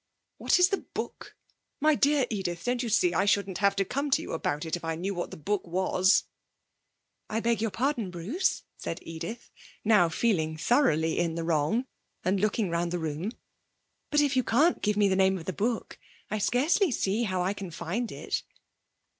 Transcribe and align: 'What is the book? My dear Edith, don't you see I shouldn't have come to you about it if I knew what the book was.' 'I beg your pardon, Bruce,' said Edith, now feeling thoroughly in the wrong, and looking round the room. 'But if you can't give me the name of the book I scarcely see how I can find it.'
'What 0.39 0.57
is 0.57 0.69
the 0.69 0.83
book? 0.95 1.35
My 1.79 1.93
dear 1.93 2.25
Edith, 2.31 2.63
don't 2.63 2.81
you 2.81 2.89
see 2.89 3.13
I 3.13 3.25
shouldn't 3.25 3.59
have 3.59 3.75
come 3.87 4.09
to 4.09 4.21
you 4.23 4.31
about 4.33 4.65
it 4.65 4.75
if 4.75 4.83
I 4.83 4.95
knew 4.95 5.13
what 5.13 5.29
the 5.29 5.37
book 5.37 5.67
was.' 5.67 6.23
'I 7.29 7.41
beg 7.41 7.61
your 7.61 7.69
pardon, 7.69 8.09
Bruce,' 8.09 8.63
said 8.77 8.97
Edith, 9.03 9.51
now 9.85 10.09
feeling 10.09 10.57
thoroughly 10.57 11.19
in 11.19 11.35
the 11.35 11.43
wrong, 11.43 11.85
and 12.25 12.39
looking 12.39 12.71
round 12.71 12.89
the 12.89 12.97
room. 12.97 13.33
'But 14.09 14.21
if 14.21 14.35
you 14.35 14.43
can't 14.43 14.81
give 14.81 14.97
me 14.97 15.07
the 15.07 15.15
name 15.15 15.37
of 15.37 15.45
the 15.45 15.53
book 15.53 15.99
I 16.31 16.39
scarcely 16.39 16.89
see 16.89 17.21
how 17.21 17.43
I 17.43 17.53
can 17.53 17.69
find 17.69 18.11
it.' 18.11 18.41